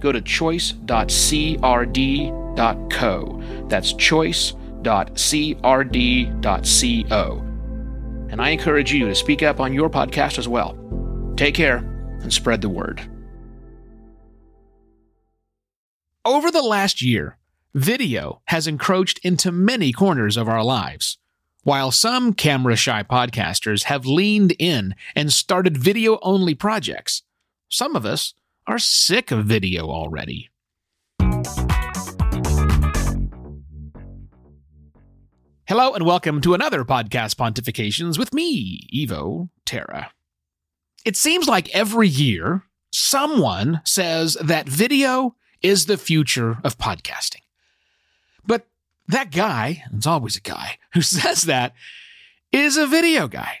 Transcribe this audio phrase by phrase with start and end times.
[0.00, 0.84] go to choice.crd.co.
[3.68, 4.64] That's choice.crd.co.
[8.30, 10.76] And I encourage you to speak up on your podcast as well.
[11.36, 11.78] Take care
[12.20, 13.00] and spread the word.
[16.24, 17.38] Over the last year,
[17.74, 21.16] video has encroached into many corners of our lives.
[21.62, 27.22] While some camera shy podcasters have leaned in and started video only projects,
[27.68, 28.34] some of us
[28.68, 30.50] are sick of video already.
[35.66, 40.12] Hello and welcome to another podcast Pontifications with me, Evo Terra.
[41.06, 47.42] It seems like every year someone says that video is the future of podcasting.
[48.46, 48.66] But
[49.06, 51.72] that guy, it's always a guy who says that,
[52.52, 53.60] is a video guy,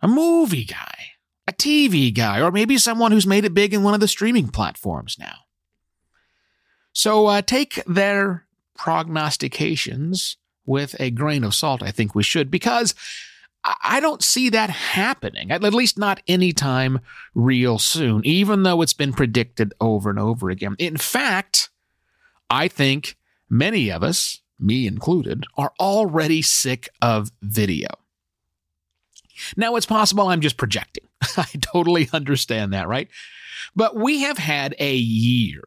[0.00, 1.09] a movie guy,
[1.50, 4.48] a TV guy, or maybe someone who's made it big in one of the streaming
[4.48, 5.36] platforms now.
[6.92, 12.94] So uh, take their prognostications with a grain of salt, I think we should, because
[13.64, 17.00] I don't see that happening, at least not anytime
[17.34, 20.76] real soon, even though it's been predicted over and over again.
[20.78, 21.68] In fact,
[22.48, 23.16] I think
[23.50, 27.88] many of us, me included, are already sick of video.
[29.56, 31.04] Now, it's possible I'm just projecting.
[31.36, 33.08] I totally understand that, right?
[33.76, 35.64] But we have had a year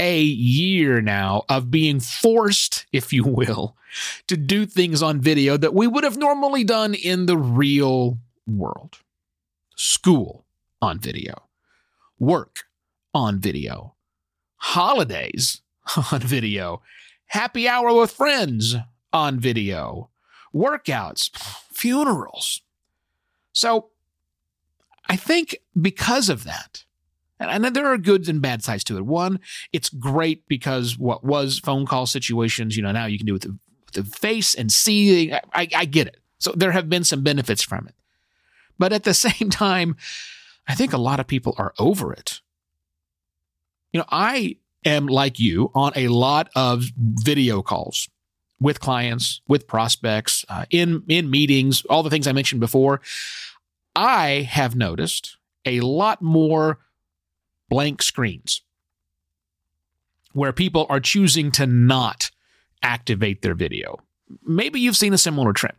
[0.00, 3.76] a year now of being forced, if you will,
[4.26, 8.98] to do things on video that we would have normally done in the real world.
[9.76, 10.46] School
[10.80, 11.42] on video,
[12.18, 12.60] work
[13.12, 13.94] on video,
[14.56, 15.60] holidays
[16.12, 16.80] on video,
[17.26, 18.76] happy hour with friends
[19.12, 20.08] on video,
[20.54, 21.30] workouts,
[21.70, 22.62] funerals.
[23.52, 23.90] So
[25.08, 26.84] I think because of that,
[27.38, 29.06] and, and there are goods and bad sides to it.
[29.06, 29.40] One,
[29.72, 33.34] it's great because what was phone call situations, you know, now you can do it
[33.34, 35.32] with the, with the face and see.
[35.32, 36.18] I, I get it.
[36.38, 37.94] So there have been some benefits from it.
[38.78, 39.96] But at the same time,
[40.68, 42.40] I think a lot of people are over it.
[43.92, 48.08] You know, I am like you on a lot of video calls
[48.60, 53.00] with clients, with prospects, uh, in in meetings, all the things I mentioned before.
[53.94, 56.78] I have noticed a lot more
[57.68, 58.62] blank screens
[60.32, 62.30] where people are choosing to not
[62.82, 63.98] activate their video.
[64.44, 65.76] Maybe you've seen a similar trend.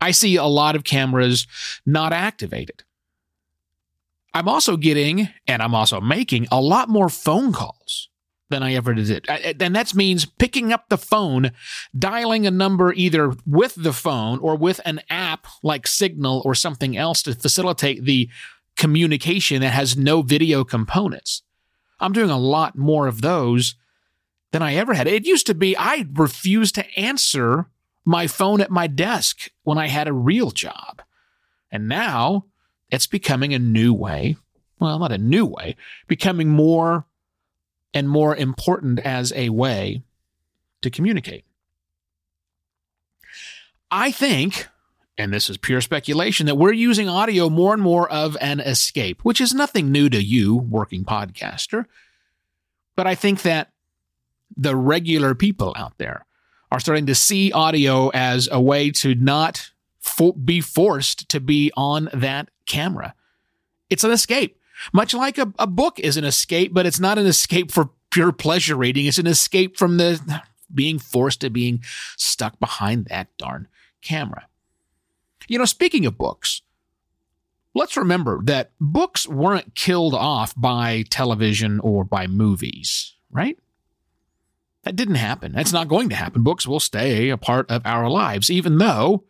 [0.00, 1.46] I see a lot of cameras
[1.86, 2.82] not activated.
[4.34, 8.08] I'm also getting, and I'm also making a lot more phone calls
[8.52, 9.28] than I ever did.
[9.28, 11.50] And that means picking up the phone,
[11.98, 16.96] dialing a number either with the phone or with an app like Signal or something
[16.96, 18.28] else to facilitate the
[18.76, 21.42] communication that has no video components.
[21.98, 23.74] I'm doing a lot more of those
[24.52, 25.06] than I ever had.
[25.06, 27.66] It used to be I refused to answer
[28.04, 31.02] my phone at my desk when I had a real job.
[31.70, 32.46] And now
[32.90, 34.36] it's becoming a new way.
[34.78, 35.76] Well, not a new way,
[36.08, 37.06] becoming more
[37.94, 40.02] and more important as a way
[40.80, 41.44] to communicate.
[43.90, 44.68] I think
[45.18, 49.24] and this is pure speculation, that we're using audio more and more of an escape,
[49.24, 51.86] which is nothing new to you, working podcaster.
[52.96, 53.70] But I think that
[54.56, 56.24] the regular people out there
[56.70, 59.70] are starting to see audio as a way to not
[60.00, 63.14] fo- be forced to be on that camera.
[63.90, 64.58] It's an escape,
[64.92, 68.32] much like a, a book is an escape, but it's not an escape for pure
[68.32, 69.06] pleasure reading.
[69.06, 70.42] It's an escape from the
[70.72, 71.82] being forced to being
[72.16, 73.68] stuck behind that darn
[74.00, 74.46] camera.
[75.48, 76.62] You know, speaking of books,
[77.74, 83.58] let's remember that books weren't killed off by television or by movies, right?
[84.84, 85.52] That didn't happen.
[85.52, 86.42] That's not going to happen.
[86.42, 89.24] Books will stay a part of our lives, even though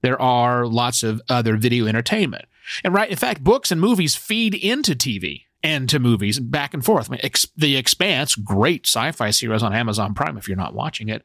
[0.00, 2.46] there are lots of other video entertainment.
[2.84, 6.74] And right, in fact, books and movies feed into TV and to movies and back
[6.74, 7.08] and forth.
[7.08, 10.36] I mean, Ex- the Expanse, great sci-fi series on Amazon Prime.
[10.36, 11.24] If you're not watching it,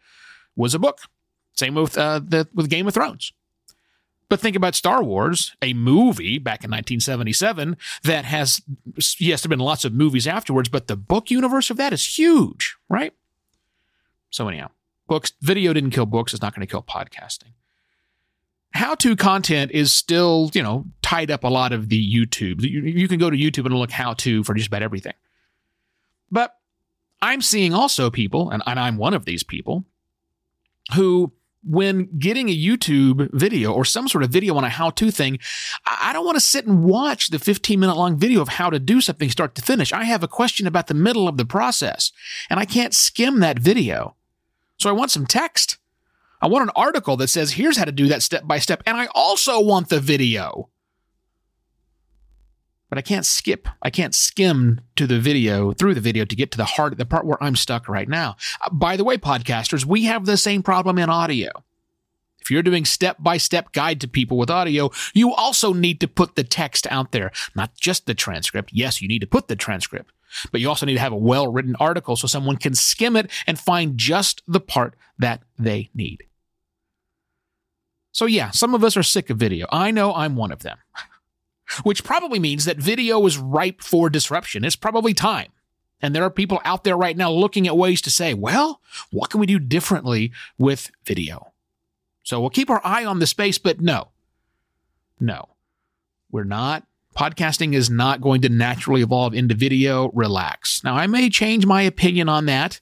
[0.55, 0.99] was a book.
[1.55, 3.31] Same with uh, the with Game of Thrones.
[4.29, 8.61] But think about Star Wars, a movie back in 1977 that has,
[8.95, 12.17] yes, there have been lots of movies afterwards, but the book universe of that is
[12.17, 13.13] huge, right?
[14.31, 14.71] So, anyhow,
[15.07, 16.33] books, video didn't kill books.
[16.33, 17.51] It's not going to kill podcasting.
[18.73, 22.61] How to content is still, you know, tied up a lot of the YouTube.
[22.61, 25.13] You, you can go to YouTube and look how to for just about everything.
[26.31, 26.55] But
[27.21, 29.85] I'm seeing also people, and, and I'm one of these people,
[30.95, 31.31] who
[31.63, 35.39] when getting a YouTube video or some sort of video on a how to thing,
[35.85, 38.79] I don't want to sit and watch the 15 minute long video of how to
[38.79, 39.93] do something start to finish.
[39.93, 42.11] I have a question about the middle of the process
[42.49, 44.15] and I can't skim that video.
[44.77, 45.77] So I want some text.
[46.43, 48.83] I want an article that says, here's how to do that step by step.
[48.85, 50.69] And I also want the video
[52.93, 53.67] but I can't skip.
[53.81, 57.07] I can't skim to the video through the video to get to the heart, the
[57.07, 58.35] part where I'm stuck right now.
[58.61, 61.49] Uh, by the way, podcasters, we have the same problem in audio.
[62.39, 66.07] If you're doing step by step guide to people with audio, you also need to
[66.07, 68.69] put the text out there, not just the transcript.
[68.71, 70.11] Yes, you need to put the transcript,
[70.51, 73.31] but you also need to have a well written article so someone can skim it
[73.47, 76.25] and find just the part that they need.
[78.13, 79.67] So, yeah, some of us are sick of video.
[79.71, 80.77] I know I'm one of them
[81.83, 84.63] which probably means that video is ripe for disruption.
[84.63, 85.51] It's probably time.
[86.01, 88.81] And there are people out there right now looking at ways to say, well,
[89.11, 91.53] what can we do differently with video?
[92.23, 94.09] So we'll keep our eye on the space, but no,
[95.19, 95.49] no,
[96.29, 96.85] we're not.
[97.17, 100.09] Podcasting is not going to naturally evolve into video.
[100.13, 100.83] Relax.
[100.83, 102.81] Now, I may change my opinion on that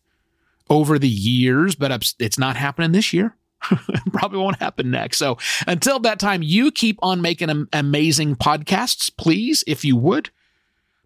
[0.70, 3.36] over the years, but it's not happening this year.
[4.14, 5.18] probably won't happen next.
[5.18, 5.38] So
[5.68, 10.30] until that time, you keep on making amazing podcasts, please, if you would.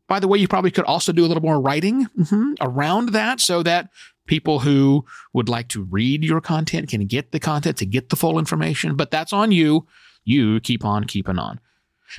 [0.08, 3.40] By the way, you probably could also do a little more writing mm-hmm, around that
[3.40, 3.90] so that
[4.28, 8.16] people who would like to read your content can get the content to get the
[8.16, 8.96] full information.
[8.96, 9.88] But that's on you.
[10.24, 11.60] You keep on keeping on.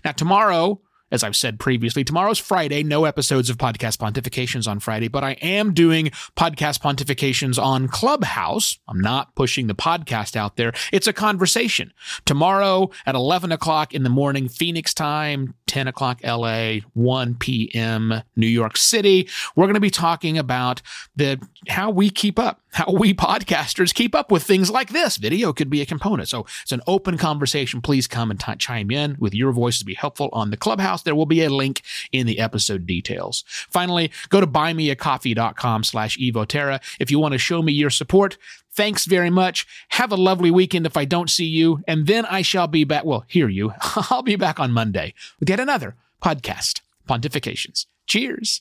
[0.05, 0.81] Now, tomorrow,
[1.17, 2.83] as I've said previously, tomorrow's Friday.
[2.83, 8.79] No episodes of Podcast Pontifications on Friday, but I am doing Podcast Pontifications on Clubhouse.
[8.87, 10.75] I'm not pushing the podcast out there.
[10.93, 11.95] It's a conversation.
[12.27, 18.23] Tomorrow at 11 o'clock in the morning, Phoenix time, 10 o'clock LA, 1 p.m.
[18.37, 19.27] New York City.
[19.57, 20.83] We're going to be talking about
[21.17, 25.17] the how we keep up, how we podcasters keep up with things like this.
[25.17, 26.29] Video could be a component.
[26.29, 27.81] So it's an open conversation.
[27.81, 31.03] Please come and t- chime in with your voices to be helpful on the Clubhouse.
[31.07, 31.81] There will be a link
[32.13, 33.45] in the episode details.
[33.71, 38.37] Finally, go to buymeacoffee.com slash evoterra if you want to show me your support.
[38.73, 39.67] Thanks very much.
[39.89, 41.83] Have a lovely weekend if I don't see you.
[41.89, 43.07] And then I shall be back.
[43.07, 43.73] Well, hear you.
[44.11, 47.87] I'll be back on Monday with yet another podcast, Pontifications.
[48.07, 48.61] Cheers.